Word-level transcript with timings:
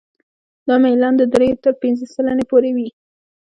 دا 0.67 0.75
میلان 0.83 1.13
د 1.17 1.23
درې 1.33 1.47
تر 1.63 1.73
پنځه 1.81 2.05
سلنې 2.13 2.45
پورې 2.51 2.69
وي 2.77 2.89